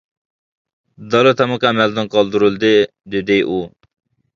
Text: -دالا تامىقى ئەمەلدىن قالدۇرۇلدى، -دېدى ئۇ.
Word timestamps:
-دالا 1.11 1.35
تامىقى 1.43 1.71
ئەمەلدىن 1.73 2.13
قالدۇرۇلدى، 2.19 2.77
-دېدى 2.83 3.41
ئۇ. 3.51 3.65